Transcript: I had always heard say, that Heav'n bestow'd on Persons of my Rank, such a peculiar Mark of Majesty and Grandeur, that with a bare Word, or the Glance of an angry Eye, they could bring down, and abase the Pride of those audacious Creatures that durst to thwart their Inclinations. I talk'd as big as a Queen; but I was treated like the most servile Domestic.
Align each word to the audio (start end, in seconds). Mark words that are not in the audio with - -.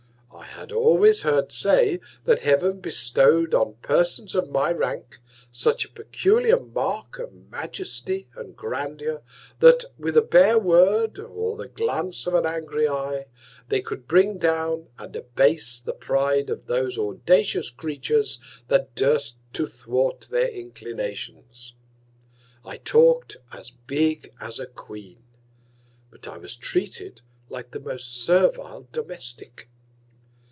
I 0.33 0.63
had 0.65 0.71
always 0.71 1.23
heard 1.23 1.51
say, 1.51 1.99
that 2.25 2.39
Heav'n 2.41 2.79
bestow'd 2.81 3.53
on 3.55 3.73
Persons 3.81 4.33
of 4.35 4.49
my 4.49 4.71
Rank, 4.71 5.19
such 5.51 5.83
a 5.85 5.89
peculiar 5.89 6.59
Mark 6.59 7.19
of 7.19 7.33
Majesty 7.33 8.27
and 8.35 8.55
Grandeur, 8.55 9.23
that 9.59 9.83
with 9.97 10.15
a 10.17 10.21
bare 10.21 10.57
Word, 10.59 11.17
or 11.19 11.57
the 11.57 11.67
Glance 11.67 12.27
of 12.27 12.33
an 12.35 12.45
angry 12.45 12.87
Eye, 12.87 13.25
they 13.69 13.81
could 13.81 14.07
bring 14.07 14.37
down, 14.37 14.87
and 14.99 15.15
abase 15.15 15.79
the 15.81 15.93
Pride 15.93 16.49
of 16.49 16.65
those 16.67 16.97
audacious 16.97 17.69
Creatures 17.71 18.39
that 18.67 18.93
durst 18.95 19.37
to 19.53 19.65
thwart 19.67 20.21
their 20.29 20.49
Inclinations. 20.49 21.73
I 22.63 22.77
talk'd 22.77 23.35
as 23.51 23.71
big 23.87 24.31
as 24.39 24.59
a 24.59 24.65
Queen; 24.67 25.23
but 26.11 26.27
I 26.27 26.37
was 26.37 26.55
treated 26.55 27.19
like 27.49 27.71
the 27.71 27.79
most 27.81 28.13
servile 28.23 28.87
Domestic. 28.91 29.67